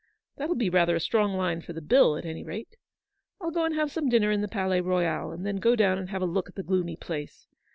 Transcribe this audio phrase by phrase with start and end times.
[0.37, 2.75] That'll be rather a strong line for the bill, at any rate.
[3.39, 6.09] I'll go and have some dinner in the Palais Royal, and then go down and
[6.09, 7.45] have a look at the gloomy place.